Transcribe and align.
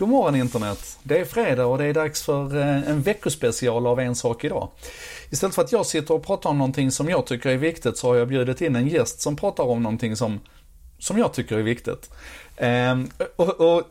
God 0.00 0.08
morgon 0.08 0.36
internet! 0.36 0.98
Det 1.02 1.18
är 1.18 1.24
fredag 1.24 1.66
och 1.66 1.78
det 1.78 1.84
är 1.84 1.94
dags 1.94 2.22
för 2.22 2.56
eh, 2.56 2.90
en 2.90 3.02
veckospecial 3.02 3.86
av 3.86 4.00
En 4.00 4.14
sak 4.14 4.44
idag. 4.44 4.68
Istället 5.30 5.54
för 5.54 5.62
att 5.62 5.72
jag 5.72 5.86
sitter 5.86 6.14
och 6.14 6.26
pratar 6.26 6.50
om 6.50 6.58
någonting 6.58 6.90
som 6.90 7.08
jag 7.08 7.26
tycker 7.26 7.50
är 7.50 7.56
viktigt 7.56 7.96
så 7.96 8.08
har 8.08 8.14
jag 8.16 8.28
bjudit 8.28 8.60
in 8.60 8.76
en 8.76 8.88
gäst 8.88 9.20
som 9.20 9.36
pratar 9.36 9.64
om 9.64 9.82
någonting 9.82 10.16
som, 10.16 10.40
som 10.98 11.18
jag 11.18 11.32
tycker 11.32 11.58
är 11.58 11.62
viktigt. 11.62 12.10
Ehm, 12.56 13.10
och, 13.36 13.60
och 13.60 13.82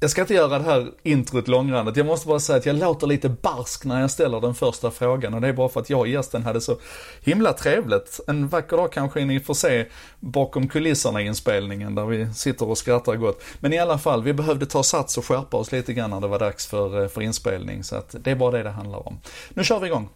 jag 0.00 0.10
ska 0.10 0.20
inte 0.20 0.34
göra 0.34 0.58
det 0.58 0.64
här 0.64 0.90
introt 1.02 1.48
långrandigt. 1.48 1.96
Jag 1.96 2.06
måste 2.06 2.28
bara 2.28 2.40
säga 2.40 2.58
att 2.58 2.66
jag 2.66 2.76
låter 2.76 3.06
lite 3.06 3.28
barsk 3.28 3.84
när 3.84 4.00
jag 4.00 4.10
ställer 4.10 4.40
den 4.40 4.54
första 4.54 4.90
frågan 4.90 5.34
och 5.34 5.40
det 5.40 5.48
är 5.48 5.52
bara 5.52 5.68
för 5.68 5.80
att 5.80 5.90
jag 5.90 6.00
och 6.00 6.08
gästen 6.08 6.42
hade 6.42 6.60
så 6.60 6.78
himla 7.20 7.52
trevligt. 7.52 8.20
En 8.26 8.48
vacker 8.48 8.76
dag 8.76 8.92
kanske 8.92 9.24
ni 9.24 9.40
får 9.40 9.54
se 9.54 9.86
bakom 10.20 10.68
kulisserna 10.68 11.22
i 11.22 11.26
inspelningen 11.26 11.94
där 11.94 12.06
vi 12.06 12.34
sitter 12.34 12.68
och 12.68 12.78
skrattar 12.78 13.16
gott. 13.16 13.42
Men 13.60 13.72
i 13.72 13.78
alla 13.78 13.98
fall, 13.98 14.22
vi 14.22 14.32
behövde 14.32 14.66
ta 14.66 14.82
sats 14.82 15.18
och 15.18 15.24
skärpa 15.24 15.56
oss 15.56 15.72
lite 15.72 15.92
grann 15.92 16.10
när 16.10 16.20
det 16.20 16.28
var 16.28 16.38
dags 16.38 16.66
för, 16.66 17.02
eh, 17.02 17.08
för 17.08 17.20
inspelning. 17.20 17.84
Så 17.84 17.96
att 17.96 18.14
det 18.20 18.30
är 18.30 18.36
bara 18.36 18.50
det 18.50 18.62
det 18.62 18.70
handlar 18.70 19.08
om. 19.08 19.20
Nu 19.48 19.64
kör 19.64 19.80
vi 19.80 19.86
igång. 19.86 20.08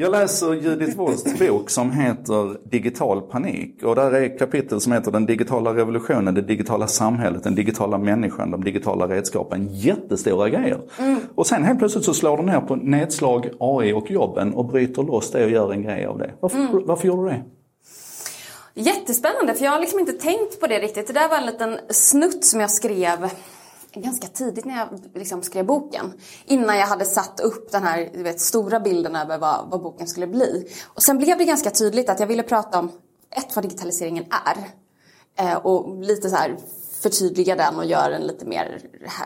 Jag 0.00 0.10
läser 0.10 0.54
Judith 0.54 0.96
Wolsts 0.96 1.38
bok 1.38 1.70
som 1.70 1.92
heter 1.92 2.68
Digital 2.70 3.20
panik. 3.20 3.82
Och 3.82 3.94
där 3.94 4.12
är 4.12 4.38
kapitel 4.38 4.80
som 4.80 4.92
heter 4.92 5.10
Den 5.10 5.26
digitala 5.26 5.74
revolutionen, 5.74 6.34
det 6.34 6.42
digitala 6.42 6.86
samhället, 6.86 7.44
den 7.44 7.54
digitala 7.54 7.98
människan, 7.98 8.50
de 8.50 8.64
digitala 8.64 9.08
redskapen. 9.08 9.68
Jättestora 9.70 10.48
grejer. 10.48 10.80
Mm. 10.98 11.20
Och 11.34 11.46
sen 11.46 11.64
helt 11.64 11.78
plötsligt 11.78 12.04
så 12.04 12.14
slår 12.14 12.36
de 12.36 12.46
ner 12.46 12.60
på 12.60 12.76
nedslag, 12.76 13.50
AI 13.60 13.92
och 13.92 14.10
jobben 14.10 14.54
och 14.54 14.66
bryter 14.66 15.02
loss 15.02 15.30
det 15.30 15.44
och 15.44 15.50
gör 15.50 15.72
en 15.72 15.82
grej 15.82 16.06
av 16.06 16.18
det. 16.18 16.30
Varför, 16.40 16.58
mm. 16.58 16.82
varför 16.86 17.06
gjorde 17.06 17.22
du 17.22 17.28
det? 17.28 17.42
Jättespännande, 18.74 19.54
för 19.54 19.64
jag 19.64 19.72
har 19.72 19.80
liksom 19.80 20.00
inte 20.00 20.12
tänkt 20.12 20.60
på 20.60 20.66
det 20.66 20.78
riktigt. 20.78 21.06
Det 21.06 21.12
där 21.12 21.28
var 21.28 21.36
en 21.36 21.46
liten 21.46 21.78
snutt 21.90 22.44
som 22.44 22.60
jag 22.60 22.70
skrev 22.70 23.30
ganska 23.94 24.26
tidigt 24.26 24.64
när 24.64 24.78
jag 24.78 24.88
liksom 25.14 25.42
skrev 25.42 25.66
boken. 25.66 26.12
Innan 26.44 26.76
jag 26.76 26.86
hade 26.86 27.04
satt 27.04 27.40
upp 27.40 27.72
den 27.72 27.82
här 27.82 28.10
vet, 28.14 28.40
stora 28.40 28.80
bilden 28.80 29.16
över 29.16 29.38
vad, 29.38 29.70
vad, 29.70 29.82
boken 29.82 30.06
skulle 30.06 30.26
bli. 30.26 30.68
Och 30.86 31.02
sen 31.02 31.18
blev 31.18 31.38
det 31.38 31.44
ganska 31.44 31.70
tydligt 31.70 32.08
att 32.08 32.20
jag 32.20 32.26
ville 32.26 32.42
prata 32.42 32.78
om 32.78 32.90
ett, 33.30 33.56
vad 33.56 33.64
digitaliseringen 33.64 34.24
är. 34.30 34.68
Eh, 35.44 35.56
och 35.56 36.00
lite 36.00 36.30
så 36.30 36.36
här 36.36 36.56
förtydliga 37.02 37.56
den 37.56 37.76
och 37.76 37.84
göra 37.84 38.08
den 38.08 38.26
lite 38.26 38.46
mer 38.46 38.80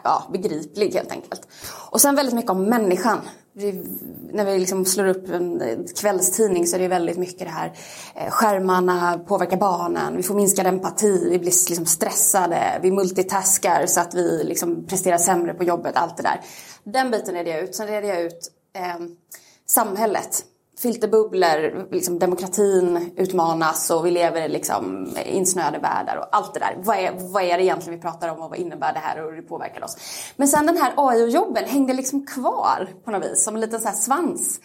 ja, 0.04 0.28
begriplig 0.32 0.94
helt 0.94 1.12
enkelt. 1.12 1.48
Och 1.90 2.00
sen 2.00 2.14
väldigt 2.14 2.34
mycket 2.34 2.50
om 2.50 2.64
människan. 2.64 3.20
Vi, 3.54 3.84
när 4.32 4.44
vi 4.44 4.58
liksom 4.58 4.84
slår 4.84 5.06
upp 5.06 5.30
en 5.30 5.86
kvällstidning 6.00 6.66
så 6.66 6.76
är 6.76 6.80
det 6.80 6.88
väldigt 6.88 7.18
mycket 7.18 7.38
det 7.38 7.52
här 7.52 7.72
eh, 8.14 8.30
skärmarna 8.30 9.18
påverkar 9.18 9.56
barnen, 9.56 10.16
vi 10.16 10.22
får 10.22 10.34
minskad 10.34 10.66
empati, 10.66 11.28
vi 11.30 11.38
blir 11.38 11.68
liksom 11.68 11.86
stressade, 11.86 12.78
vi 12.82 12.90
multitaskar 12.90 13.86
så 13.86 14.00
att 14.00 14.14
vi 14.14 14.44
liksom 14.44 14.86
presterar 14.86 15.18
sämre 15.18 15.54
på 15.54 15.64
jobbet, 15.64 15.96
allt 15.96 16.16
det 16.16 16.22
där. 16.22 16.40
Den 16.84 17.10
biten 17.10 17.36
är 17.36 17.44
jag 17.44 17.60
ut. 17.60 17.74
Sen 17.74 17.86
reder 17.86 18.08
jag 18.08 18.22
ut 18.22 18.50
eh, 18.76 19.06
samhället 19.66 20.44
filterbubblor, 20.82 21.88
liksom 21.90 22.18
demokratin 22.18 23.10
utmanas 23.16 23.90
och 23.90 24.06
vi 24.06 24.10
lever 24.10 24.42
i 24.42 24.48
liksom 24.48 25.08
insnöade 25.24 25.78
världar 25.78 26.16
och 26.16 26.36
allt 26.36 26.54
det 26.54 26.60
där. 26.60 26.76
Vad 26.78 26.96
är, 26.96 27.12
vad 27.32 27.42
är 27.42 27.58
det 27.58 27.64
egentligen 27.64 27.98
vi 27.98 28.02
pratar 28.02 28.28
om 28.28 28.40
och 28.40 28.50
vad 28.50 28.58
innebär 28.58 28.92
det 28.92 28.98
här 28.98 29.22
och 29.22 29.30
hur 29.30 29.36
det 29.36 29.48
påverkar 29.48 29.84
oss? 29.84 29.96
Men 30.36 30.48
sen 30.48 30.66
den 30.66 30.76
här 30.76 30.92
AI-jobben 30.96 31.64
hängde 31.64 31.92
liksom 31.92 32.26
kvar 32.26 32.88
på 33.04 33.10
något 33.10 33.24
vis 33.24 33.44
som 33.44 33.54
en 33.54 33.60
liten 33.60 33.80
så 33.80 33.88
här 33.88 33.94
svans. 33.94 34.60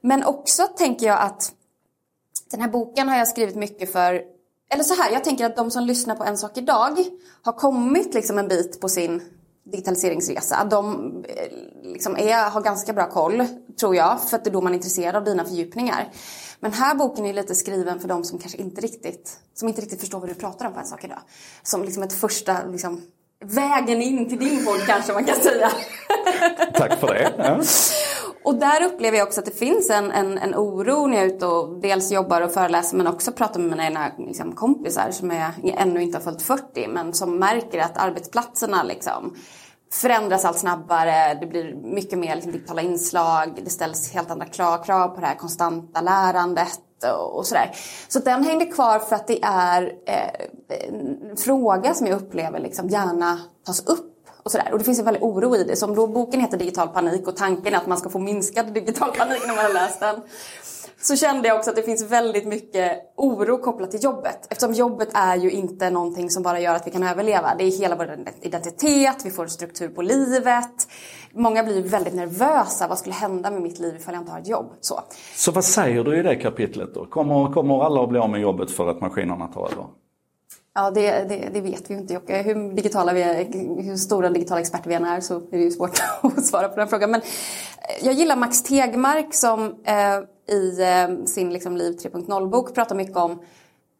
Men 0.00 0.24
också 0.24 0.62
tänker 0.62 1.06
jag 1.06 1.20
att 1.20 1.52
den 2.50 2.60
här 2.60 2.68
boken 2.68 3.08
har 3.08 3.18
jag 3.18 3.28
skrivit 3.28 3.56
mycket 3.56 3.92
för 3.92 4.22
eller 4.72 4.84
så 4.84 4.94
här, 4.94 5.12
jag 5.12 5.24
tänker 5.24 5.46
att 5.46 5.56
de 5.56 5.70
som 5.70 5.84
lyssnar 5.84 6.14
på 6.14 6.24
En 6.24 6.38
sak 6.38 6.58
idag 6.58 7.04
har 7.42 7.52
kommit 7.52 8.14
liksom 8.14 8.38
en 8.38 8.48
bit 8.48 8.80
på 8.80 8.88
sin 8.88 9.22
digitaliseringsresa. 9.70 10.64
De 10.70 11.06
eh, 11.28 11.34
liksom 11.82 12.16
är, 12.16 12.50
har 12.50 12.60
ganska 12.60 12.92
bra 12.92 13.10
koll, 13.10 13.46
tror 13.80 13.96
jag, 13.96 14.20
för 14.28 14.36
att 14.36 14.44
det 14.44 14.50
är 14.50 14.52
då 14.52 14.60
man 14.60 14.72
är 14.72 14.76
intresserad 14.76 15.16
av 15.16 15.24
dina 15.24 15.44
fördjupningar. 15.44 16.08
Men 16.60 16.72
här 16.72 16.94
boken 16.94 17.26
är 17.26 17.32
lite 17.32 17.54
skriven 17.54 18.00
för 18.00 18.08
de 18.08 18.24
som 18.24 18.38
kanske 18.38 18.58
inte 18.58 18.80
riktigt, 18.80 19.38
som 19.54 19.68
inte 19.68 19.80
riktigt 19.80 20.00
förstår 20.00 20.20
vad 20.20 20.28
du 20.28 20.34
pratar 20.34 20.66
om 20.66 20.72
på 20.72 20.80
en 20.80 20.86
sak 20.86 21.04
idag. 21.04 21.20
Som 21.62 21.82
liksom 21.84 22.02
ett 22.02 22.12
första, 22.12 22.66
liksom, 22.66 23.02
vägen 23.44 24.02
in 24.02 24.28
till 24.28 24.38
din 24.38 24.64
podd 24.64 24.80
kanske 24.86 25.12
man 25.12 25.24
kan 25.24 25.36
säga. 25.36 25.70
Tack 26.74 27.00
för 27.00 27.14
det. 27.14 27.34
Ja. 27.38 27.62
Och 28.44 28.54
där 28.54 28.84
upplever 28.84 29.18
jag 29.18 29.26
också 29.26 29.40
att 29.40 29.46
det 29.46 29.58
finns 29.58 29.90
en, 29.90 30.10
en, 30.10 30.38
en 30.38 30.54
oro 30.54 31.06
när 31.06 31.16
jag 31.16 31.24
är 31.24 31.28
ute 31.28 31.46
och 31.46 31.80
dels 31.80 32.12
jobbar 32.12 32.40
och 32.40 32.52
föreläser 32.52 32.96
men 32.96 33.06
också 33.06 33.32
pratar 33.32 33.60
med 33.60 33.78
mina 33.78 34.12
liksom, 34.18 34.52
kompisar 34.52 35.10
som 35.10 35.30
är, 35.30 35.52
ännu 35.64 36.02
inte 36.02 36.18
har 36.18 36.22
följt 36.22 36.42
40 36.42 36.88
men 36.88 37.12
som 37.12 37.38
märker 37.38 37.78
att 37.78 37.96
arbetsplatserna 37.96 38.82
liksom 38.82 39.36
förändras 39.92 40.44
allt 40.44 40.58
snabbare, 40.58 41.34
det 41.34 41.46
blir 41.46 41.74
mycket 41.74 42.18
mer 42.18 42.34
liksom, 42.34 42.52
digitala 42.52 42.82
inslag, 42.82 43.60
det 43.64 43.70
ställs 43.70 44.12
helt 44.12 44.30
andra 44.30 44.46
krav 44.46 45.08
på 45.08 45.20
det 45.20 45.26
här 45.26 45.34
konstanta 45.34 46.00
lärandet 46.00 46.80
och, 47.14 47.38
och 47.38 47.46
sådär. 47.46 47.70
Så 48.08 48.18
den 48.18 48.44
hängde 48.44 48.66
kvar 48.66 48.98
för 48.98 49.16
att 49.16 49.26
det 49.26 49.42
är 49.42 49.82
eh, 50.06 50.88
en 50.88 51.36
fråga 51.36 51.94
som 51.94 52.06
jag 52.06 52.22
upplever 52.22 52.60
liksom 52.60 52.88
gärna 52.88 53.38
tas 53.66 53.86
upp 53.86 54.09
och, 54.42 54.50
sådär. 54.50 54.68
och 54.72 54.78
det 54.78 54.84
finns 54.84 54.98
en 54.98 55.04
väldig 55.04 55.22
oro 55.22 55.56
i 55.56 55.64
det. 55.64 55.76
Så 55.76 55.86
om 55.86 55.94
då 55.94 56.06
boken 56.06 56.40
heter 56.40 56.58
Digital 56.58 56.88
panik 56.88 57.28
och 57.28 57.36
tanken 57.36 57.74
är 57.74 57.78
att 57.78 57.86
man 57.86 57.98
ska 57.98 58.10
få 58.10 58.18
minskad 58.18 58.74
digital 58.74 59.10
panik 59.10 59.42
när 59.46 59.54
man 59.54 59.64
har 59.64 59.74
läst 59.74 60.00
den 60.00 60.20
så 61.02 61.16
kände 61.16 61.48
jag 61.48 61.56
också 61.56 61.70
att 61.70 61.76
det 61.76 61.82
finns 61.82 62.10
väldigt 62.10 62.46
mycket 62.46 63.12
oro 63.16 63.58
kopplat 63.58 63.90
till 63.90 64.04
jobbet. 64.04 64.46
Eftersom 64.50 64.74
jobbet 64.74 65.08
är 65.14 65.36
ju 65.36 65.50
inte 65.50 65.90
någonting 65.90 66.30
som 66.30 66.42
bara 66.42 66.60
gör 66.60 66.74
att 66.74 66.86
vi 66.86 66.90
kan 66.90 67.02
överleva. 67.02 67.54
Det 67.58 67.64
är 67.64 67.78
hela 67.78 67.96
vår 67.96 68.18
identitet, 68.42 69.16
vi 69.24 69.30
får 69.30 69.42
en 69.42 69.50
struktur 69.50 69.88
på 69.88 70.02
livet. 70.02 70.88
Många 71.32 71.64
blir 71.64 71.82
väldigt 71.82 72.14
nervösa. 72.14 72.88
Vad 72.88 72.98
skulle 72.98 73.14
hända 73.14 73.50
med 73.50 73.62
mitt 73.62 73.78
liv 73.78 73.96
ifall 73.96 74.14
jag 74.14 74.22
inte 74.22 74.32
har 74.32 74.40
ett 74.40 74.48
jobb? 74.48 74.66
Så, 74.80 75.00
så 75.34 75.52
vad 75.52 75.64
säger 75.64 76.04
du 76.04 76.18
i 76.18 76.22
det 76.22 76.36
kapitlet 76.36 76.94
då? 76.94 77.06
Kommer, 77.06 77.52
kommer 77.52 77.84
alla 77.84 78.02
att 78.02 78.08
bli 78.08 78.18
av 78.18 78.30
med 78.30 78.40
jobbet 78.40 78.70
för 78.70 78.88
att 78.88 79.00
maskinerna 79.00 79.48
tar 79.48 79.72
över? 79.72 79.84
Ja, 80.74 80.90
det, 80.90 81.10
det, 81.10 81.48
det, 81.52 81.60
vet 81.60 81.90
vi 81.90 81.94
ju 81.94 82.00
inte 82.00 82.14
Jocke. 82.14 82.42
Hur, 82.42 82.74
digitala 82.74 83.12
vi 83.12 83.22
är, 83.22 83.44
hur 83.82 83.96
stora 83.96 84.30
digitala 84.30 84.60
experter 84.60 84.88
vi 84.88 84.94
än 84.94 85.04
är 85.04 85.20
så 85.20 85.36
är 85.36 85.50
det 85.50 85.64
ju 85.64 85.70
svårt 85.70 86.02
att 86.22 86.46
svara 86.46 86.68
på 86.68 86.76
den 86.76 86.88
frågan. 86.88 87.10
Men 87.10 87.20
eh, 87.20 88.06
jag 88.06 88.14
gillar 88.14 88.36
Max 88.36 88.62
Tegmark 88.62 89.34
som 89.34 89.64
eh, 89.84 90.54
i 90.56 90.80
eh, 90.80 91.24
sin 91.24 91.52
liksom, 91.52 91.76
Liv 91.76 91.92
3.0-bok 91.92 92.74
pratar 92.74 92.96
mycket 92.96 93.16
om 93.16 93.30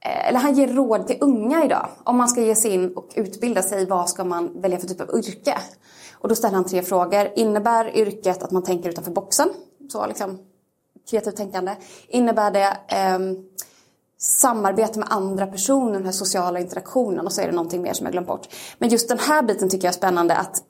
eh, 0.05 0.29
eller 0.29 0.39
han 0.39 0.55
ger 0.55 0.69
råd 0.69 1.07
till 1.07 1.17
unga 1.21 1.65
idag. 1.65 1.89
Om 2.05 2.17
man 2.17 2.29
ska 2.29 2.41
ge 2.41 2.55
sig 2.55 2.71
in 2.71 2.97
och 2.97 3.09
utbilda 3.15 3.63
sig, 3.63 3.87
vad 3.87 4.09
ska 4.09 4.25
man 4.25 4.61
välja 4.61 4.79
för 4.79 4.87
typ 4.87 5.01
av 5.01 5.19
yrke? 5.19 5.59
Och 6.13 6.29
då 6.29 6.35
ställer 6.35 6.55
han 6.55 6.65
tre 6.65 6.83
frågor. 6.83 7.31
Innebär 7.37 7.97
yrket 7.97 8.43
att 8.43 8.51
man 8.51 8.63
tänker 8.63 8.89
utanför 8.89 9.13
boxen? 9.13 9.49
Så 9.93 10.07
liksom 10.07 10.39
kreativt 11.11 11.37
tänkande. 11.37 11.77
Innebär 12.09 12.51
det 12.51 12.67
eh, 12.89 13.19
samarbete 14.21 14.99
med 14.99 15.09
andra 15.11 15.47
personer, 15.47 15.93
den 15.93 16.05
här 16.05 16.13
sociala 16.13 16.61
interaktionen 16.61 17.27
och 17.27 17.33
så 17.33 17.41
är 17.41 17.47
det 17.47 17.53
någonting 17.53 17.83
mer 17.83 17.93
som 17.93 18.07
jag 18.07 18.13
glömt 18.13 18.27
bort. 18.27 18.49
Men 18.79 18.89
just 18.89 19.09
den 19.09 19.19
här 19.19 19.43
biten 19.43 19.69
tycker 19.69 19.87
jag 19.87 19.93
är 19.93 19.99
spännande 19.99 20.37
att 20.37 20.63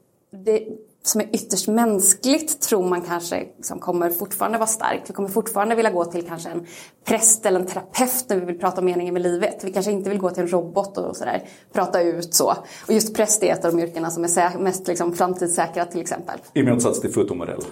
det 0.44 0.66
som 1.03 1.21
är 1.21 1.28
ytterst 1.33 1.69
mänskligt 1.69 2.61
tror 2.61 2.88
man 2.88 3.03
kanske 3.03 3.47
liksom 3.56 3.78
kommer 3.78 4.11
fortfarande 4.11 4.59
vara 4.59 4.66
starkt. 4.66 5.11
Vi 5.11 5.15
kommer 5.15 5.28
fortfarande 5.28 5.75
vilja 5.75 5.91
gå 5.91 6.05
till 6.05 6.28
kanske 6.28 6.49
en 6.49 6.66
präst 7.05 7.47
eller 7.47 7.61
en 7.61 7.66
terapeut 7.66 8.25
när 8.28 8.37
vi 8.37 8.47
vill 8.47 8.59
prata 8.59 8.78
om 8.78 8.84
meningen 8.84 9.15
med 9.15 9.22
livet. 9.22 9.65
Vi 9.65 9.72
kanske 9.72 9.93
inte 9.93 10.11
vill 10.11 10.19
gå 10.19 10.31
till 10.31 10.43
en 10.43 10.49
robot 10.49 10.99
och 10.99 11.17
sådär, 11.17 11.49
prata 11.72 12.03
ut 12.03 12.34
så. 12.34 12.55
Och 12.87 12.93
just 12.93 13.15
präst 13.15 13.43
är 13.43 13.53
ett 13.53 13.65
av 13.65 13.77
de 13.77 13.82
yrkena 13.82 14.11
som 14.11 14.25
är 14.25 14.59
mest 14.59 14.88
liksom, 14.88 15.12
framtidssäkra 15.12 15.84
till 15.84 16.00
exempel. 16.00 16.38
I 16.53 16.62
motsats 16.62 17.00
till 17.00 17.12
fotomodell. 17.12 17.62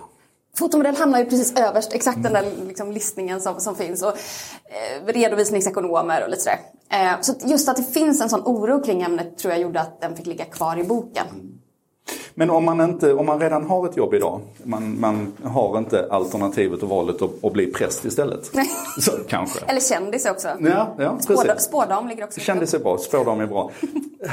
Fotomodell 0.58 0.96
hamnar 0.96 1.18
ju 1.18 1.24
precis 1.24 1.56
överst, 1.56 1.92
exakt 1.92 2.22
den 2.22 2.32
där 2.32 2.44
liksom 2.66 2.92
listningen 2.92 3.40
som, 3.40 3.60
som 3.60 3.76
finns. 3.76 4.02
Och, 4.02 4.08
eh, 4.08 5.06
redovisningsekonomer 5.06 6.24
och 6.24 6.30
lite 6.30 6.42
sådär. 6.42 6.58
Eh, 6.90 7.20
så 7.20 7.34
just 7.44 7.68
att 7.68 7.76
det 7.76 7.82
finns 7.82 8.20
en 8.20 8.28
sån 8.28 8.42
oro 8.44 8.82
kring 8.82 9.02
ämnet 9.02 9.38
tror 9.38 9.52
jag 9.52 9.62
gjorde 9.62 9.80
att 9.80 10.00
den 10.00 10.16
fick 10.16 10.26
ligga 10.26 10.44
kvar 10.44 10.78
i 10.78 10.84
boken. 10.84 11.26
Men 12.34 12.50
om 12.50 12.64
man, 12.64 12.80
inte, 12.80 13.12
om 13.14 13.26
man 13.26 13.40
redan 13.40 13.66
har 13.66 13.88
ett 13.88 13.96
jobb 13.96 14.14
idag, 14.14 14.40
man, 14.62 15.00
man 15.00 15.32
har 15.44 15.78
inte 15.78 16.08
alternativet 16.10 16.82
och 16.82 16.88
valet 16.88 17.22
att, 17.22 17.44
att 17.44 17.52
bli 17.52 17.66
präst 17.66 18.04
istället. 18.04 18.50
Nej. 18.52 18.70
Så, 19.00 19.12
kanske. 19.28 19.60
Eller 19.66 19.80
kändis 19.80 20.26
också. 20.26 20.48
Ja, 20.60 20.94
ja, 20.98 21.18
Spårdam, 21.20 21.58
spårdam 21.58 22.08
ligger 22.08 22.24
också 22.24 22.40
Kändis 22.40 22.74
är 22.74 22.78
bra, 22.78 22.98
spårdam 22.98 23.40
är 23.40 23.46
bra. 23.46 23.70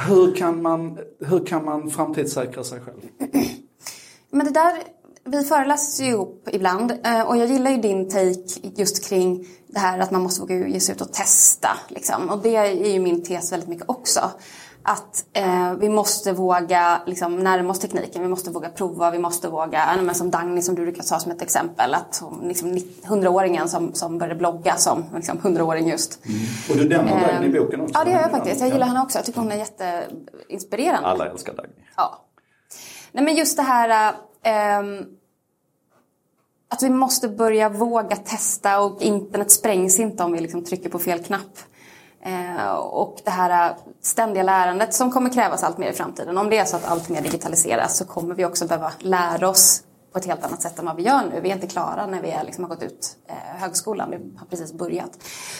hur, 0.07 0.35
kan 0.35 0.61
man, 0.61 0.97
hur 1.19 1.45
kan 1.45 1.65
man 1.65 1.89
framtidssäkra 1.89 2.63
sig 2.63 2.79
själv? 2.79 3.31
Men 4.29 4.45
det 4.45 4.53
där 4.53 4.73
vi 5.25 5.43
föreläser 5.43 6.03
ju 6.03 6.09
ihop 6.09 6.49
ibland 6.51 6.91
eh, 7.03 7.21
och 7.21 7.37
jag 7.37 7.47
gillar 7.47 7.71
ju 7.71 7.77
din 7.77 8.09
take 8.09 8.69
just 8.75 9.09
kring 9.09 9.47
det 9.67 9.79
här 9.79 9.99
att 9.99 10.11
man 10.11 10.21
måste 10.21 10.41
våga 10.41 10.67
ge 10.67 10.79
sig 10.79 10.95
ut 10.95 11.01
och 11.01 11.13
testa. 11.13 11.69
Liksom. 11.87 12.29
Och 12.29 12.41
det 12.43 12.55
är 12.55 12.93
ju 12.93 12.99
min 12.99 13.23
tes 13.23 13.51
väldigt 13.51 13.69
mycket 13.69 13.89
också. 13.89 14.31
Att 14.87 15.25
eh, 15.33 15.73
vi 15.73 15.89
måste 15.89 16.33
våga 16.33 17.01
liksom, 17.05 17.39
närma 17.39 17.69
oss 17.69 17.79
tekniken, 17.79 18.21
vi 18.21 18.27
måste 18.27 18.51
våga 18.51 18.69
prova, 18.69 19.11
vi 19.11 19.19
måste 19.19 19.49
våga, 19.49 19.97
men 20.01 20.15
som 20.15 20.31
Dagny 20.31 20.61
som 20.61 20.75
du 20.75 20.81
brukar 20.81 21.03
ta 21.03 21.19
som 21.19 21.31
ett 21.31 21.41
exempel, 21.41 21.93
att 21.93 22.23
liksom, 22.43 22.77
100-åringen 23.03 23.67
som, 23.67 23.93
som 23.93 24.17
började 24.17 24.39
blogga 24.39 24.75
som 24.75 25.05
liksom, 25.15 25.37
100-åring 25.37 25.89
just. 25.89 26.25
Mm. 26.25 26.39
Och 26.69 26.77
du 26.77 26.89
nämner 26.89 27.11
eh, 27.11 27.33
Dagny 27.33 27.47
i 27.47 27.59
boken 27.59 27.81
också? 27.81 27.93
Ja 27.93 28.03
det 28.03 28.11
gör 28.11 28.21
jag 28.21 28.31
faktiskt, 28.31 28.61
jag 28.61 28.69
gillar 28.69 28.87
henne 28.87 29.01
också, 29.01 29.17
jag 29.17 29.25
tycker 29.25 29.39
hon 29.39 29.51
är 29.51 29.55
jätteinspirerande. 29.55 31.07
Alla 31.07 31.29
älskar 31.29 31.53
Dagny. 31.53 31.73
Ja. 31.95 32.25
Nej 33.11 33.23
men 33.23 33.35
just 33.35 33.57
det 33.57 33.63
här 33.63 34.09
ähm, 34.09 34.15
Ehm, 34.45 35.05
att 36.69 36.83
vi 36.83 36.89
måste 36.89 37.29
börja 37.29 37.69
våga 37.69 38.15
testa 38.15 38.79
och 38.79 39.01
internet 39.01 39.51
sprängs 39.51 39.99
inte 39.99 40.23
om 40.23 40.31
vi 40.31 40.39
liksom 40.39 40.63
trycker 40.63 40.89
på 40.89 40.99
fel 40.99 41.23
knapp. 41.23 41.59
Eh, 42.21 42.75
och 42.75 43.21
det 43.23 43.31
här 43.31 43.69
eh, 43.69 43.75
ständiga 44.01 44.43
lärandet 44.43 44.93
som 44.93 45.11
kommer 45.11 45.29
krävas 45.29 45.63
allt 45.63 45.77
mer 45.77 45.89
i 45.89 45.93
framtiden. 45.93 46.37
Om 46.37 46.49
det 46.49 46.57
är 46.57 46.65
så 46.65 46.75
att 46.75 46.85
allt 46.85 47.09
mer 47.09 47.21
digitaliseras 47.21 47.97
så 47.97 48.05
kommer 48.05 48.35
vi 48.35 48.45
också 48.45 48.67
behöva 48.67 48.91
lära 48.99 49.49
oss 49.49 49.83
på 50.11 50.19
ett 50.19 50.25
helt 50.25 50.45
annat 50.45 50.61
sätt 50.61 50.79
än 50.79 50.85
vad 50.85 50.95
vi 50.95 51.03
gör 51.03 51.21
nu. 51.31 51.41
Vi 51.41 51.49
är 51.49 51.53
inte 51.53 51.67
klara 51.67 52.05
när 52.05 52.21
vi 52.21 52.29
är, 52.29 52.43
liksom, 52.43 52.63
har 52.63 52.69
gått 52.69 52.83
ut 52.83 53.17
eh, 53.27 53.35
högskolan, 53.35 54.09
vi 54.09 54.15
har 54.37 54.45
precis 54.45 54.73
börjat. 54.73 55.11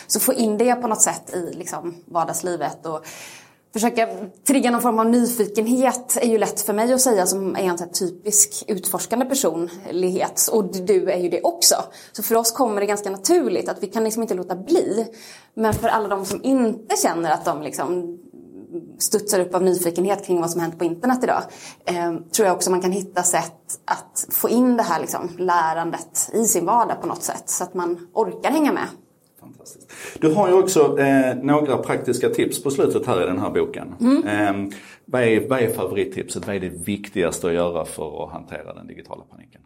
Så 0.08 0.20
få 0.20 0.34
in 0.34 0.58
det 0.58 0.76
på 0.76 0.88
något 0.88 1.02
sätt 1.02 1.34
i 1.34 1.54
liksom, 1.54 1.96
vardagslivet 2.06 2.86
och 2.86 3.06
försöka 3.75 4.07
trigga 4.48 4.72
någon 4.72 4.81
form 4.81 5.00
av 5.00 5.06
nyfikenhet 5.06 6.18
är 6.22 6.27
ju 6.27 6.38
lätt 6.38 6.62
för 6.62 6.74
mig 6.74 6.94
att 6.94 7.01
säga 7.01 7.25
som 7.25 7.56
är 7.56 7.63
en 7.63 7.89
typisk 7.89 8.63
utforskande 8.68 9.25
personlighet. 9.25 10.50
Och 10.51 10.74
du 10.74 11.12
är 11.12 11.18
ju 11.18 11.30
det 11.30 11.42
också. 11.42 11.75
Så 12.12 12.24
för 12.24 12.36
oss 12.36 12.51
kommer 12.51 12.81
det 12.81 12.88
ganska 12.88 13.10
naturligt 13.10 13.69
att 13.69 13.83
vi 13.83 13.88
kan 13.88 14.04
liksom 14.04 14.22
inte 14.22 14.33
låta 14.33 14.56
bli. 14.56 15.07
Men 15.54 15.74
för 15.74 15.88
alla 15.88 16.07
de 16.07 16.25
som 16.25 16.44
inte 16.44 16.95
känner 16.95 17.31
att 17.31 17.45
de 17.45 17.62
liksom 17.62 18.18
studsar 19.00 19.39
upp 19.39 19.56
av 19.56 19.63
nyfikenhet 19.63 20.25
kring 20.25 20.42
vad 20.42 20.51
som 20.51 20.62
hänt 20.62 20.80
på 20.80 20.86
internet 20.86 21.24
idag. 21.24 21.44
Eh, 21.86 22.13
tror 22.36 22.48
jag 22.48 22.56
också 22.56 22.71
man 22.71 22.81
kan 22.81 22.92
hitta 22.92 23.24
sätt 23.24 23.80
att 23.86 24.28
få 24.30 24.50
in 24.50 24.78
det 24.78 24.83
här 24.83 25.00
liksom, 25.00 25.30
lärandet 25.38 26.30
i 26.33 26.45
sin 26.45 26.66
vardag 26.66 27.01
på 27.01 27.07
något 27.07 27.24
sätt. 27.24 27.50
Så 27.50 27.63
att 27.63 27.74
man 27.74 28.07
orkar 28.13 28.51
hänga 28.51 28.71
med. 28.71 28.88
Fantastiskt. 29.45 29.92
Du 30.19 30.33
har 30.33 30.47
ju 30.47 30.53
också 30.53 31.00
eh, 31.00 31.36
några 31.36 31.77
praktiska 31.77 32.30
tips 32.30 32.63
på 32.63 32.71
slutet 32.71 33.06
här 33.06 33.24
i 33.24 33.25
den 33.25 33.39
här 33.39 33.50
boken. 33.50 33.95
Mm. 34.01 34.27
Eh, 34.27 34.74
vad, 35.06 35.21
är, 35.21 35.50
vad 35.50 35.59
är 35.59 35.69
favorittipset? 35.69 36.47
Vad 36.47 36.56
är 36.56 36.59
det 36.59 36.69
viktigaste 36.69 37.47
att 37.47 37.53
göra 37.53 37.86
för 37.86 38.24
att 38.24 38.31
hantera 38.31 38.74
den 38.74 38.88
digitala 38.88 39.24
paniken? 39.24 39.62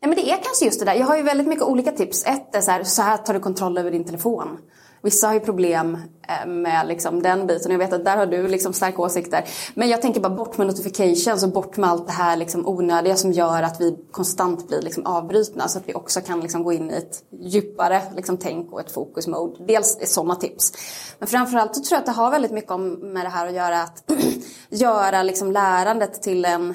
Ja, 0.00 0.08
men 0.08 0.16
det 0.16 0.30
är 0.30 0.38
kanske 0.42 0.64
just 0.64 0.80
det 0.80 0.84
där. 0.86 0.94
Jag 0.94 1.06
har 1.06 1.16
ju 1.16 1.22
väldigt 1.22 1.46
mycket 1.46 1.64
olika 1.64 1.92
tips. 1.92 2.26
Ett 2.26 2.54
är 2.54 2.60
så 2.60 2.70
här, 2.70 2.82
så 2.84 3.02
här 3.02 3.16
tar 3.16 3.34
du 3.34 3.40
kontroll 3.40 3.78
över 3.78 3.90
din 3.90 4.04
telefon. 4.04 4.58
Vissa 5.02 5.26
har 5.26 5.34
ju 5.34 5.40
problem 5.40 5.98
eh, 6.28 6.46
med 6.46 6.86
liksom 6.86 7.22
den 7.22 7.46
biten. 7.46 7.72
Jag 7.72 7.78
vet 7.78 7.92
att 7.92 8.04
där 8.04 8.16
har 8.16 8.26
du 8.26 8.48
liksom 8.48 8.72
starka 8.72 9.02
åsikter. 9.02 9.44
Men 9.74 9.88
jag 9.88 10.02
tänker 10.02 10.20
bara 10.20 10.34
bort 10.34 10.58
med 10.58 10.66
notifications 10.66 11.42
och 11.42 11.48
bort 11.48 11.76
med 11.76 11.90
allt 11.90 12.06
det 12.06 12.12
här 12.12 12.36
liksom 12.36 12.68
onödiga 12.68 13.16
som 13.16 13.32
gör 13.32 13.62
att 13.62 13.80
vi 13.80 13.96
konstant 14.10 14.68
blir 14.68 14.82
liksom 14.82 15.06
avbrytna. 15.06 15.68
Så 15.68 15.78
att 15.78 15.88
vi 15.88 15.94
också 15.94 16.20
kan 16.20 16.40
liksom 16.40 16.62
gå 16.62 16.72
in 16.72 16.90
i 16.90 16.94
ett 16.94 17.24
djupare 17.40 18.02
liksom 18.16 18.36
tänk 18.36 18.72
och 18.72 18.80
ett 18.80 18.90
fokusmode. 18.92 19.64
Dels 19.66 19.98
är 20.00 20.06
sådana 20.06 20.34
tips. 20.34 20.72
Men 21.18 21.28
framförallt 21.28 21.76
så 21.76 21.82
tror 21.82 21.96
jag 21.96 22.00
att 22.00 22.06
det 22.06 22.22
har 22.22 22.30
väldigt 22.30 22.52
mycket 22.52 22.70
om, 22.70 22.90
med 22.92 23.24
det 23.24 23.30
här 23.30 23.46
att 23.46 23.54
göra. 23.54 23.82
Att 23.82 24.12
göra 24.70 25.22
liksom 25.22 25.52
lärandet 25.52 26.22
till 26.22 26.44
en 26.44 26.74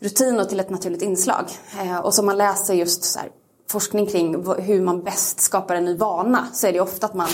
rutin 0.00 0.40
och 0.40 0.48
till 0.48 0.60
ett 0.60 0.70
naturligt 0.70 1.02
inslag. 1.02 1.44
Eh, 1.82 1.98
och 1.98 2.14
som 2.14 2.26
man 2.26 2.36
läser 2.36 2.74
just 2.74 3.04
så 3.04 3.18
här, 3.18 3.28
forskning 3.74 4.06
kring 4.06 4.44
hur 4.58 4.80
man 4.80 5.02
bäst 5.02 5.40
skapar 5.40 5.74
en 5.74 5.84
ny 5.84 5.96
vana 5.96 6.46
så 6.52 6.66
är 6.66 6.72
det 6.72 6.80
ofta 6.80 7.06
att 7.06 7.14
man 7.14 7.28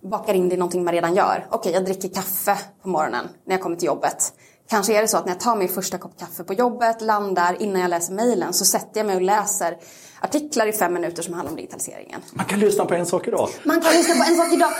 bakar 0.00 0.34
in 0.34 0.48
det 0.48 0.54
i 0.54 0.58
någonting 0.58 0.84
man 0.84 0.94
redan 0.94 1.14
gör. 1.14 1.46
Okej, 1.48 1.58
okay, 1.58 1.72
jag 1.72 1.84
dricker 1.84 2.08
kaffe 2.08 2.58
på 2.82 2.88
morgonen 2.88 3.28
när 3.46 3.54
jag 3.54 3.62
kommer 3.62 3.76
till 3.76 3.86
jobbet. 3.86 4.32
Kanske 4.70 4.98
är 4.98 5.02
det 5.02 5.08
så 5.08 5.16
att 5.16 5.26
när 5.26 5.32
jag 5.32 5.40
tar 5.40 5.56
min 5.56 5.68
första 5.68 5.98
kopp 5.98 6.18
kaffe 6.18 6.44
på 6.44 6.54
jobbet, 6.54 7.02
landar, 7.02 7.62
innan 7.62 7.80
jag 7.80 7.88
läser 7.90 8.14
mejlen 8.14 8.52
så 8.52 8.64
sätter 8.64 9.00
jag 9.00 9.06
mig 9.06 9.16
och 9.16 9.22
läser 9.22 9.78
artiklar 10.20 10.66
i 10.66 10.72
fem 10.72 10.92
minuter 10.92 11.22
som 11.22 11.34
handlar 11.34 11.50
om 11.50 11.56
digitaliseringen. 11.56 12.20
Man 12.32 12.46
kan 12.46 12.60
lyssna 12.60 12.84
på 12.84 12.94
en 12.94 13.06
sak 13.06 13.28
idag. 13.28 13.48
Man 13.64 13.80
kan 13.80 13.92
lyssna 13.92 14.14
på 14.14 14.30
en 14.30 14.36
sak 14.36 14.52
idag. 14.52 14.70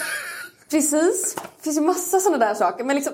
Precis. 0.72 1.34
Det 1.34 1.62
finns 1.62 1.76
ju 1.76 1.80
massa 1.80 2.20
sådana 2.20 2.46
där 2.46 2.54
saker. 2.54 2.84
Men 2.84 2.96
liksom, 2.96 3.12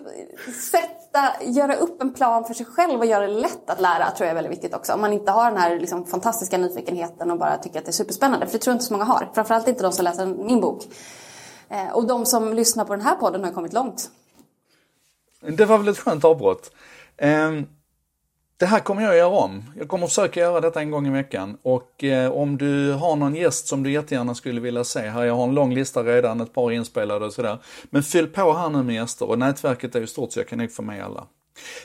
sätta, 0.71 1.45
göra 1.45 1.77
upp 1.77 2.03
en 2.03 2.13
plan 2.13 2.45
för 2.45 2.55
sig 2.55 2.67
själv 2.67 3.01
och 3.01 3.07
göra 3.07 3.27
det 3.27 3.33
lätt 3.33 3.71
att 3.71 3.81
lära 3.81 4.11
tror 4.11 4.27
jag 4.27 4.31
är 4.31 4.35
väldigt 4.35 4.53
viktigt 4.53 4.75
också. 4.75 4.93
Om 4.93 5.01
man 5.01 5.13
inte 5.13 5.31
har 5.33 5.51
den 5.51 5.61
här 5.61 5.81
liksom, 5.81 6.07
fantastiska 6.07 6.59
nyfikenheten 6.59 7.31
och 7.31 7.39
bara 7.39 7.59
tycker 7.59 7.79
att 7.79 7.85
det 7.85 7.91
är 7.91 7.93
superspännande. 7.93 8.47
För 8.47 8.53
det 8.53 8.59
tror 8.59 8.73
jag 8.73 8.77
inte 8.77 8.85
så 8.85 8.93
många 8.93 9.05
har. 9.05 9.31
Framförallt 9.35 9.69
inte 9.69 9.83
de 9.83 9.93
som 9.93 10.05
läser 10.05 10.27
min 10.27 10.61
bok. 10.61 10.85
Eh, 11.69 11.89
och 11.93 12.07
de 12.07 12.27
som 12.27 12.55
lyssnar 12.55 12.85
på 12.85 12.97
den 12.97 13.05
här 13.05 13.17
podden 13.17 13.45
har 13.45 13.51
kommit 13.51 13.73
långt. 13.73 14.11
Det 15.41 15.65
var 15.65 15.79
väl 15.79 15.89
ett 15.89 15.99
skönt 15.99 16.25
avbrott. 16.25 16.71
Um... 17.23 17.67
Det 18.59 18.67
här 18.67 18.81
kommer 18.81 19.03
jag 19.03 19.17
göra 19.17 19.29
om. 19.29 19.65
Jag 19.79 19.89
kommer 19.89 20.07
försöka 20.07 20.41
göra 20.41 20.61
detta 20.61 20.81
en 20.81 20.91
gång 20.91 21.07
i 21.07 21.11
veckan. 21.11 21.59
Och 21.63 22.05
eh, 22.05 22.33
om 22.33 22.59
du 22.59 22.93
har 22.93 23.17
någon 23.17 23.35
gäst 23.35 23.67
som 23.67 23.83
du 23.83 23.93
jättegärna 23.93 24.35
skulle 24.35 24.61
vilja 24.61 24.85
se 24.85 25.01
här, 25.01 25.25
jag 25.25 25.35
har 25.35 25.45
en 25.45 25.55
lång 25.55 25.75
lista 25.75 26.03
redan, 26.03 26.41
ett 26.41 26.53
par 26.53 26.71
inspelade 26.71 27.27
och 27.27 27.33
sådär. 27.33 27.59
Men 27.91 28.03
fyll 28.03 28.27
på 28.27 28.53
här 28.53 28.71
nu 28.71 28.83
med 28.83 28.95
gäster 28.95 29.29
och 29.29 29.39
nätverket 29.39 29.95
är 29.95 30.01
ju 30.01 30.07
stort 30.07 30.33
så 30.33 30.41
jag 30.41 30.49
kan 30.49 30.59
nog 30.59 30.73
få 30.73 30.83
med 30.83 31.05
alla. 31.05 31.27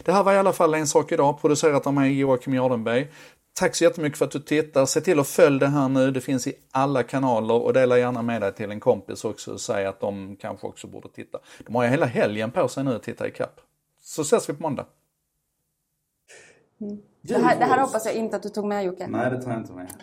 Det 0.03 0.11
här 0.11 0.23
var 0.23 0.33
i 0.33 0.37
alla 0.37 0.53
fall 0.53 0.73
en 0.73 0.87
sak 0.87 1.11
idag, 1.11 1.41
producerat 1.41 1.87
av 1.87 1.93
mig 1.93 2.19
Joakim 2.19 2.53
Jardenberg. 2.53 3.07
Tack 3.53 3.75
så 3.75 3.83
jättemycket 3.83 4.17
för 4.17 4.25
att 4.25 4.31
du 4.31 4.39
tittar. 4.39 4.85
Se 4.85 5.01
till 5.01 5.19
att 5.19 5.27
följa 5.27 5.59
det 5.59 5.67
här 5.67 5.89
nu. 5.89 6.11
Det 6.11 6.21
finns 6.21 6.47
i 6.47 6.53
alla 6.71 7.03
kanaler 7.03 7.53
och 7.53 7.73
dela 7.73 7.97
gärna 7.97 8.21
med 8.21 8.41
dig 8.41 8.53
till 8.53 8.71
en 8.71 8.79
kompis 8.79 9.25
också 9.25 9.51
och 9.51 9.61
säg 9.61 9.85
att 9.85 9.99
de 9.99 10.35
kanske 10.41 10.67
också 10.67 10.87
borde 10.87 11.09
titta. 11.09 11.39
De 11.65 11.75
har 11.75 11.83
ju 11.83 11.89
hela 11.89 12.05
helgen 12.05 12.51
på 12.51 12.67
sig 12.67 12.83
nu 12.83 12.95
att 12.95 13.03
titta 13.03 13.27
ikapp. 13.27 13.59
Så 14.01 14.21
ses 14.21 14.49
vi 14.49 14.53
på 14.53 14.61
måndag. 14.61 14.85
Mm. 16.83 16.97
Det, 17.21 17.37
här, 17.37 17.59
det 17.59 17.65
här 17.65 17.79
hoppas 17.79 18.05
jag 18.05 18.15
inte 18.15 18.35
att 18.35 18.43
du 18.43 18.49
tog 18.49 18.65
med 18.65 18.83
Jocke. 18.85 19.07
Nej, 19.07 19.31
det 19.31 19.41
tar 19.41 19.51
jag 19.51 19.59
inte 19.59 19.73
med. 19.73 19.87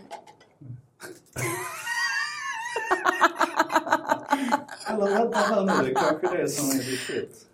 Eller 4.89 5.07
vänta 5.07 5.39
här 5.39 5.61
nu, 5.61 5.73
det 5.85 5.91
är 5.91 5.95
kanske 5.95 6.37
det 6.37 6.49
som 6.49 6.71
är 6.71 6.75
viktigt. 6.91 7.47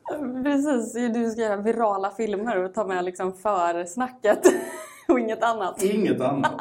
Precis, 0.45 0.93
du 1.15 1.31
ska 1.31 1.41
göra 1.41 1.57
virala 1.57 2.11
filmer 2.11 2.65
och 2.65 2.75
ta 2.75 2.87
med 2.87 3.05
liksom 3.05 3.33
försnacket 3.33 4.39
och 5.09 5.21
inget 5.21 5.43
annat. 5.43 5.83
Inget 5.83 6.21
annat. 6.21 6.53